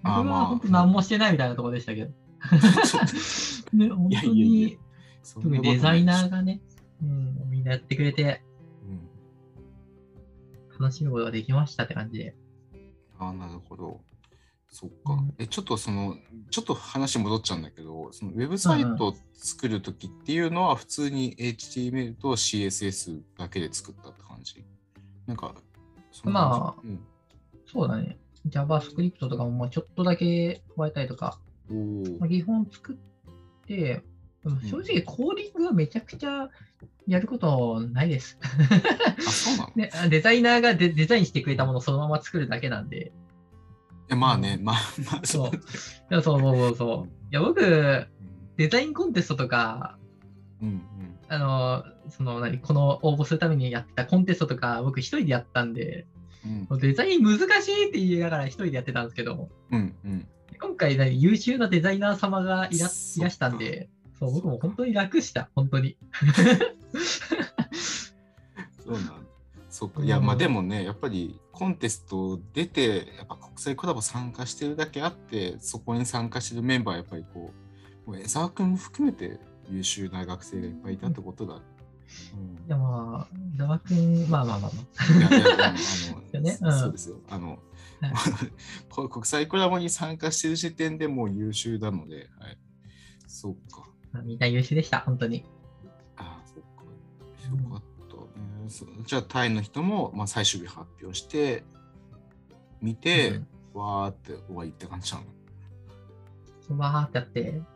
[0.04, 2.12] 僕は何もしてないみたいなところでしたけど。
[3.74, 4.78] ね、本当に、
[5.34, 6.62] 特にデザイナーがね、
[7.02, 8.42] うん、みんなやってくれて、
[8.84, 10.80] うん。
[10.80, 12.36] 楽しむことができましたって感じで。
[13.20, 14.02] あ、なるほど。
[14.70, 15.34] そっかうん。
[15.38, 16.16] え、ちょっとその、
[16.50, 24.64] ちょっと話戻っちゃうんだけど、そのウェブサイトを作るときっていうのは普通に HTML と CSS だけで作ったって感じ？
[25.26, 25.54] なんか、
[26.12, 27.00] そんな感じうん
[27.72, 28.18] そうだね。
[28.48, 31.40] JavaScript とかもまあちょっとだけ加えたりとか、
[32.20, 34.04] まあ、基本作って、
[34.70, 36.50] 正直コーディングはめちゃくちゃ
[37.08, 38.38] やることないです。
[38.42, 39.72] あ、そうなの？
[39.76, 43.12] ね、デザイナーがデデザインしてくれたものをそのまま作るだけなんで。
[44.12, 44.76] えまあね、まあ、
[45.12, 45.56] まあ、そうう。
[45.56, 45.60] い
[46.10, 47.10] やそうそうそうそう。
[47.32, 48.08] いや僕、うん
[48.60, 49.98] デザインコンテストとか、
[50.62, 50.82] うん
[51.30, 56.08] あの、その何、この応募するためにやってたコンテストとか、僕一人でやったんで、
[56.46, 56.80] うん。
[56.80, 60.28] デザイン難しいって言いながら一人でやってたんですけど、うんうん。
[60.62, 65.98] 今回何優秀なデザイナー様がいらいらしたんで、そう僕も本当に楽した、本当に。
[68.84, 69.14] そうなんだ。
[69.70, 70.04] そっか。
[70.04, 77.54] いやまあうんでもねやっぱりコンテスト出てやっぱ国際コラボ参加してるだけあってそこに参加してるメンバーやっぱりこ
[78.08, 81.62] うもう江沢君も含めて優秀な学生がいっぱいいたってことだ。
[82.34, 84.72] うんいやまあ、伊沢君、まあまあまあ
[85.78, 87.18] そうですよ。
[87.30, 87.60] あの、はい
[88.90, 92.58] こ国際コラボに参加してる時点でもう優秀なので、はい。
[93.28, 93.90] そっか。
[94.12, 95.46] まあみんな優秀でした、本当に。
[96.16, 96.84] ああ、そっか。
[97.64, 98.70] よかったね。
[98.70, 101.64] そじゃあ、タイの人も、まあ、最終日発表して、
[102.82, 105.22] 見て、うんわーって終わりって感じな
[106.70, 106.78] の？
[106.78, 107.68] わーってやって、うん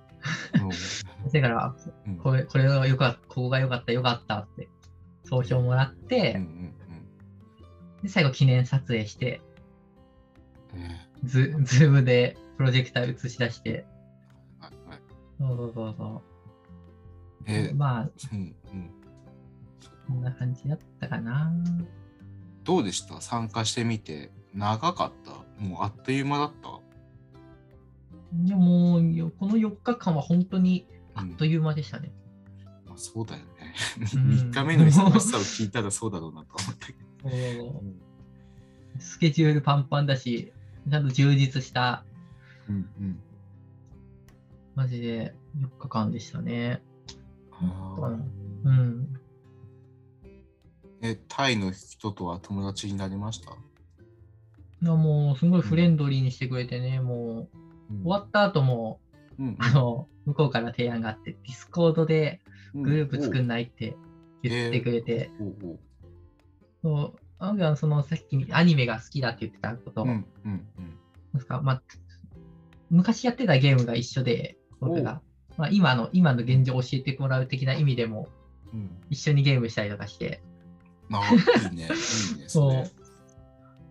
[1.31, 1.75] だから、
[2.07, 2.17] うん。
[2.17, 4.69] これ、これがよかった、ここがよかった、よかったって、
[5.25, 6.73] 総評もらっうんて、うん。
[8.01, 9.41] で最後記念撮影して、
[11.23, 13.85] ズズームでプロジェクター映し出して、
[14.59, 14.99] はいはい。
[15.39, 16.21] そうそうそうそ
[17.45, 17.75] えう。
[17.75, 18.91] まあ、うんうん。
[20.07, 21.53] こんな感じだったかな。
[22.63, 23.21] どうでした？
[23.21, 24.31] 参加してみて。
[24.53, 25.31] 長かった？
[25.63, 26.69] もうあっという間だった？
[28.33, 28.99] でも
[29.39, 32.11] この4日間は本当にあっという間でしたね。
[32.85, 33.73] まあ、そうだよね。
[34.15, 37.83] うん3日目の忙しさを聞いたらそうだろうなと思ったけど。
[38.99, 40.53] スケジュールパンパンだし、
[40.89, 42.05] ちゃんと充実した
[42.69, 43.19] うんうん
[44.75, 46.81] マジで4日間でしたね。
[48.63, 49.07] うん。
[51.01, 53.55] え、タイの人とは友達になりました、い
[54.85, 57.57] やもう、すごいフレンドリーにしてくれてね、もう、
[58.01, 58.99] 終わった後も、
[59.39, 62.41] うんあの、向こうから提案があって、 Discord で
[62.73, 63.95] うんグループ作んないって
[64.41, 65.29] 言ってくれて、
[66.81, 70.97] そう、あのそのさっきアニメが好きだって言ってたこと、うんうんうん
[71.33, 71.81] なんですか、まあ、
[72.89, 75.21] 昔やってたゲームが一緒で、僕が。
[75.57, 78.27] まあ、今の、今の現状を教えてもらう的な意味でも、
[78.71, 78.91] うん。
[79.09, 80.43] 一緒にゲームしたりとかして。
[81.09, 81.83] まあ、いいね。
[81.89, 82.47] いいね。
[82.47, 82.91] そうれ。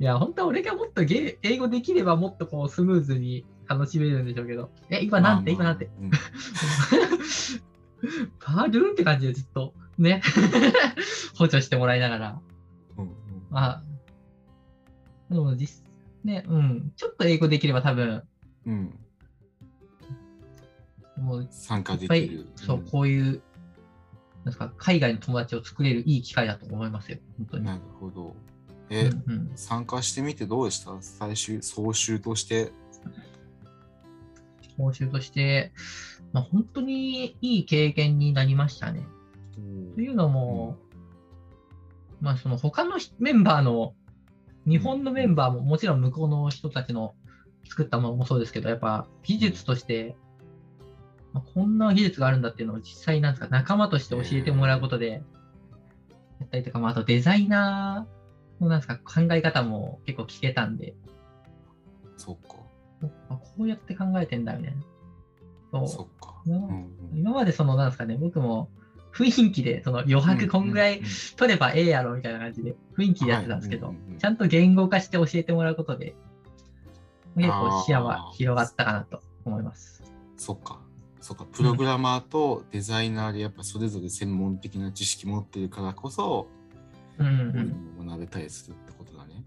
[0.00, 4.70] いや、本当は俺がもっとゲー英語できればもっとこうスムーズに楽しめるんでしょうけど。
[4.90, 5.86] え、今なんて、今なんて？。
[5.86, 6.12] まあまあ
[8.40, 10.22] パルーンって感じでずっとね、
[11.38, 12.40] 補助してもらいながら。
[12.98, 13.16] うんうんうん
[13.50, 13.84] まあ、
[15.30, 15.84] でも実、
[16.24, 18.22] ね、うん、ちょっと英語できれば多分、
[18.66, 18.98] うん。
[21.18, 23.42] もう参加できる。、そう、んこういう、
[24.44, 27.64] なんか、海外の友達を作れるいい機会だと思いますよ、本当に。
[27.64, 28.28] なるほど。
[28.28, 28.34] う
[28.90, 31.00] え、んうん、参加してみてどうでした？
[31.00, 32.72] 最終、総集として。
[34.82, 35.72] 報酬として、
[36.32, 39.06] まあ、本当にいい経験になりましたね。
[39.94, 40.76] というのも、
[42.20, 43.94] まあ、その他のひメンバーの、
[44.66, 47.14] 日本のメンバーももちろん向こうの人たちの
[47.68, 50.16] 作ったものもそうですけど、やっぱ技術として、
[51.32, 55.22] まあ、こんな技術があるんだっていうのを実際なんですか、仲間として教えてもらうことで、
[56.40, 60.94] やったりとか、まあ、あとデザイナーのなんですか考え方も結構聞けたんで、
[62.16, 62.61] そっか。
[63.28, 64.82] あこうやって考えてんだみたいな。
[65.88, 66.06] そう
[67.14, 68.68] 今までそのなんですかね、僕も
[69.14, 71.02] 雰囲気でその余白こんぐらい
[71.36, 76.14] 取ればええやろみたいな感じで雰囲気でやってたんですけど、ちゃんと言語化して教えてもらうことで、
[77.36, 80.02] 結構視野は広がったかなと思います。
[80.36, 80.80] そっか。
[81.20, 81.46] そっか。
[81.52, 86.48] プログラマーとデザイナーでやっぱそれぞれ専門的な知識持ってるからこそ、
[87.18, 89.44] うんうん学べたりするってことだね。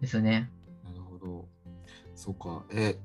[0.00, 0.50] ですね。
[0.84, 1.48] なるほど。
[2.22, 2.62] そうか。
[2.72, 2.96] え、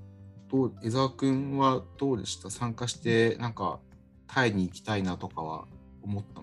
[0.52, 2.52] どう江沢くんはどうでした？
[2.52, 3.80] 参加して、なんか、
[4.28, 5.66] タイに行きたいなとかは
[6.04, 6.42] 思った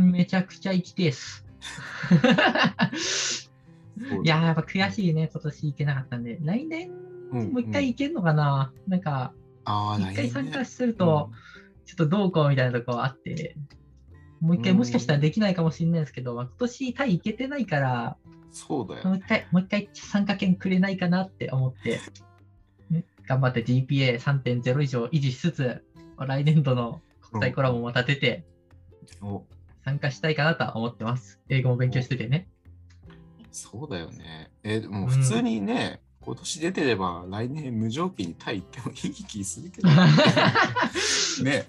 [0.00, 0.06] の？
[0.12, 1.44] めちゃくちゃ行きてす。
[4.24, 6.40] いやー、やっぱ悔しいね、今年行けなかったんで。
[6.42, 6.90] 来年、
[7.30, 9.32] うんもう一回行けんのかな、なんか、
[9.64, 11.30] ああ、一回参加するると、
[11.86, 13.54] ちょっとどうこうみたいなとこあって、
[14.40, 14.78] もう一回うん。
[14.78, 18.16] もしかしたらできないかもしれないですけど、まあ今年タイ行けてないから、
[18.50, 19.10] そうだよね。
[19.10, 22.00] もう一回、もう一回参加券くれないかなって思って、
[22.90, 25.84] ね、頑張って GPA3.0 以上維持しつつ、
[26.18, 28.44] 来年度の国際コラボも立てて
[29.20, 29.44] お
[29.84, 31.40] 参加したいかなとは思ってます。
[31.48, 32.48] 英語も勉強しててね。
[33.50, 34.50] そうだよね。
[34.62, 39.94] え、でも普通にね、今年出てれば来年無条件にタイ行ってもいい気するけどね。
[41.42, 41.66] ね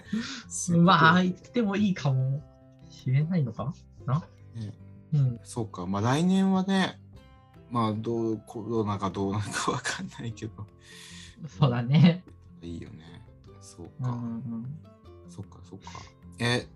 [0.77, 2.43] まあ、行ってもいいかも
[2.89, 3.73] しれないのか
[4.05, 4.19] な？
[4.55, 4.73] ね
[5.13, 5.39] うん。
[5.43, 6.99] そうか、まあ来年はね、
[7.69, 10.65] まあどう、コロナがどうなるかわかんないけど、
[11.47, 12.23] そうだね。
[12.61, 13.25] いいよね。
[13.61, 14.79] そううか、ん
[15.29, 16.01] そっか、そっか。
[16.39, 16.67] え、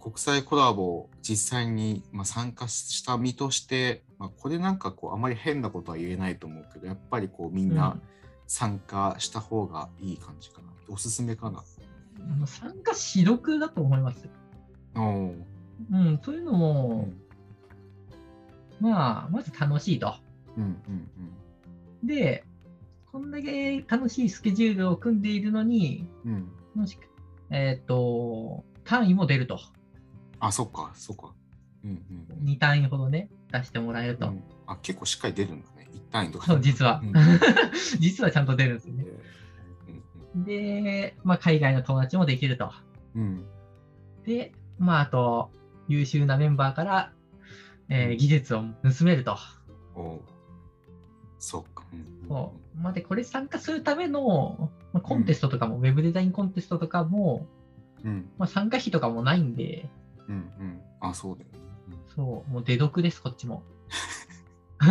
[0.00, 7.74] 国際コラボ実際に、まあ、参加した身として、まあ、これなんかこうあまり変なことは言えないと思うけどやっぱりこうみんう。
[7.74, 8.02] なん
[8.48, 11.62] 参加した方がいい感じかな、おすすめかな
[12.40, 14.28] うん参加しどくだと思います。
[14.94, 15.44] おー
[15.90, 17.21] うん、そういうのうも、ん
[18.82, 20.16] まあ、まず楽しいと。
[20.56, 21.08] うんうん
[22.04, 22.44] で、
[23.12, 26.48] こんだけ楽しいスケジュールを組んでいるのに、うん
[27.50, 29.60] えっ、と、単位も出ると。
[30.40, 31.32] あそっかそっか
[31.84, 32.02] うん
[32.40, 34.26] うん2単位ほどね、出してもらえると。
[34.26, 37.00] うんあ結構しっかり出るんだね一単位とかそう、実は。
[37.04, 37.12] うん
[38.00, 39.04] 実はちゃんと出るんですよね。
[40.34, 42.72] うんで、まあ、海外の友達もできると。
[43.14, 43.44] うん
[44.24, 45.52] で、まあ、あと、
[45.86, 47.12] 優秀なメンバーから、
[47.88, 49.36] えー技術を盗めると。
[51.38, 52.80] そっか、うんそう。
[52.80, 57.46] まあ、で、これ参加するための、まあ、コンテストとかも、ウェブデザインコンテストとかも、
[58.04, 58.30] うん。
[58.38, 59.88] まあ、参加費とかもないんで、
[60.28, 60.80] うんうん。
[61.00, 61.58] あそうだよね、
[61.88, 61.98] うん。
[62.14, 63.64] そう、もう出得です、こっちも。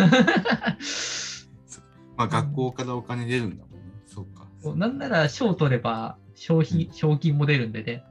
[2.18, 3.86] まあ学校からお金出るんだもんね。
[4.08, 4.46] そうか。
[4.62, 4.78] そう。
[4.78, 6.94] なんなら賞取れば賞費、うん。
[6.94, 8.04] 賞金も出るんでね。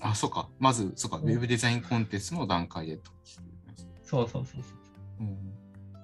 [0.00, 0.48] あ、そうか。
[0.58, 1.16] まず、そうか。
[1.18, 1.28] ウうん。
[1.30, 3.10] ェブデザインコンテストの段階でと。
[4.08, 4.74] そうそうそうそ
[5.20, 5.36] うん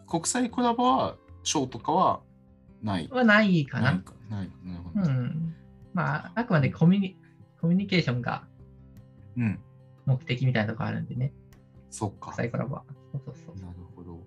[0.07, 2.20] 国際コラボは賞とかは
[2.82, 3.07] ない？
[3.11, 3.14] う。
[3.14, 3.92] はないかな。
[3.92, 4.14] ないか。
[4.30, 4.52] ないか。
[4.62, 5.07] なるほど。
[5.07, 5.55] うん。
[5.94, 7.16] まあ、あくまでコミュニ
[7.61, 8.44] コミュニケーションが
[9.36, 9.59] うん。
[10.07, 11.32] 目的みたいなとこあるんでね。
[11.90, 12.36] そっか国。
[12.36, 12.84] 際コラボは。
[13.12, 13.57] そうそうそう。
[13.57, 14.20] なるほど。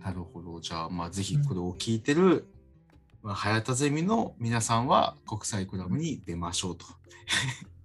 [0.00, 0.60] なるほど。
[0.60, 2.46] じゃあ、まあ、ぜひこれを聞いてる
[3.22, 6.86] まあ、早田ゼミの皆さんは国際クラブに出ましょうと。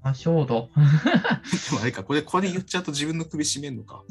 [0.05, 0.69] あ、衝動。
[0.77, 4.03] でもあれか、これ、これ言っちゃうと自分の首絞めんのか。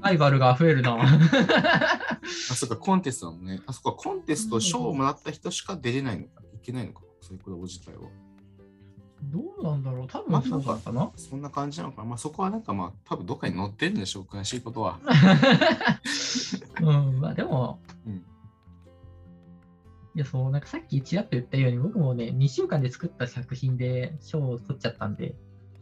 [0.00, 0.98] ライバルが増えるな。
[0.98, 3.62] あ、そっか、コンテストだもんね。
[3.66, 6.42] あ、そっか、コンテスト賞をもらった人しか出れないのか。
[6.54, 8.00] いけないのか、そういうクラブ自体は。
[9.22, 11.12] どうなんだろう多分そうだったかな。
[11.14, 12.08] そんな感じなのかな。
[12.08, 14.98] まあ、そこはなんかまあ、多分どっかに載ってるんでしょう、詳しいことは。
[16.82, 18.24] うん、まあでも、うん
[20.14, 25.34] いや、そう、なんかさっきちらっと言ったように、僕もね、2週間で作った作品で賞を取っちゃったんで、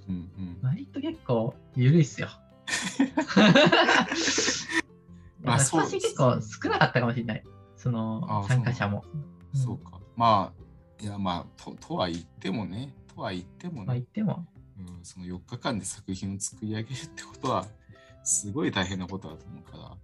[0.09, 0.59] うんうん。
[0.62, 2.28] 割と結構緩いっすよ。
[5.43, 7.45] まあ私結構少なかったかもしれない。
[7.76, 9.05] そのあ参加者も。
[9.14, 10.01] うんそうか。
[10.16, 14.47] まあ、いや、まあ、ととは言ってもね、とは言ってもまあね、言っても。
[14.78, 17.66] うん、その4日間で作品を作り上げるってことは、
[18.22, 19.97] すごい大変なことだと思うから、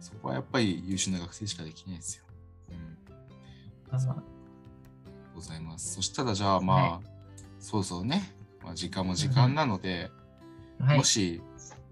[0.00, 2.24] そこはやっぱり優秀な学生しかできないですよ。
[5.34, 5.94] ございます。
[5.94, 7.00] そしたら、じゃあ、まあ、は
[7.58, 10.10] そうそうね、まあ、時間も時間なので、
[10.78, 11.04] はいも。
[11.04, 11.42] し、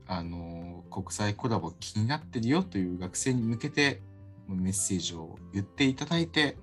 [0.06, 4.02] あの国際コラボ気になってるよという学生に向けて
[4.48, 6.58] メッセージを言っていただいて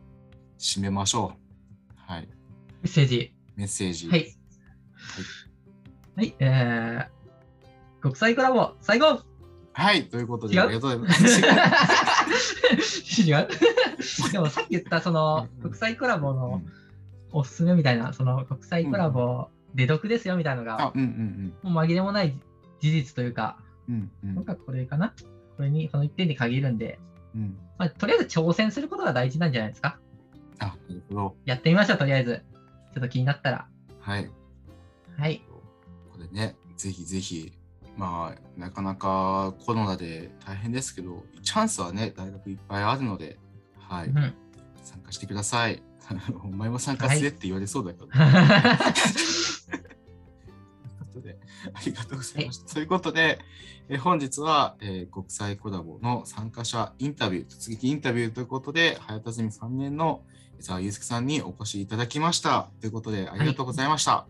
[0.59, 1.93] 締めましょう。
[1.95, 2.29] はい。
[2.82, 3.34] メッセージ。
[3.55, 4.09] メッセージ。
[4.09, 4.36] はい。
[6.15, 6.36] はい。
[6.39, 9.23] えー、国際コラボ、最後
[9.74, 10.05] はい。
[10.09, 11.41] ということで、ありがとうございます。
[13.22, 13.47] 違う？
[14.32, 16.65] でもさっき言ったそのうん国際コラボうのん
[17.32, 22.36] おすすめみたいな、その国際コラボ出読ですよみたいなのあが、、うんうんもう紛れもない
[22.82, 23.57] 事実というか、
[23.88, 24.11] うん。
[24.24, 25.13] うん僕はこれかな？
[25.57, 26.99] これに、この一点に限るんで、
[27.36, 27.41] うん。
[27.41, 27.57] うん。
[27.78, 29.97] まあ、とりあえず挑戦することが大事なんじゃないですか？
[30.59, 31.36] あ、なるほど。
[31.45, 32.43] やってみましょう、とりあえず。
[32.93, 33.67] ちょっと気になったら。
[33.99, 34.30] はい。
[35.17, 35.41] はい。
[36.11, 37.53] これね、ぜひぜひ、
[38.02, 43.38] まあ、なかなかコロナで大変ですけど、チャンスはね、大学いっぱいあるので、
[43.78, 44.08] はい。
[44.08, 44.34] うん
[44.84, 45.84] 参加してください。
[46.43, 48.12] お前も参加すれって言われそうだけど、ね。
[49.70, 49.84] という
[50.97, 51.38] ことで、
[51.72, 52.74] ありがとうございました。
[52.74, 53.39] ということで、
[53.88, 60.24] えー本日は、えー国際コラボの参加者インタビュー、突撃インタビューということで、早田ゼミ3年の
[60.60, 62.72] 伊沢祐介さんにお越しいただきました。
[62.80, 64.14] ということで、ありがとうございました。
[64.14, 64.28] あ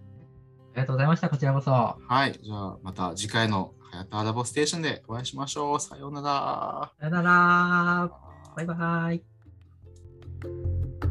[0.75, 1.29] りがとうございました。
[1.29, 1.71] こちらこそ。
[1.71, 5.79] はい、じゃあまた次回の早田ラボステーションでお会いしましょう。
[5.79, 6.91] さようなら。
[6.99, 8.11] さよなら。
[8.55, 11.10] バイバイ。